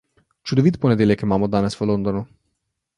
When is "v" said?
1.81-1.91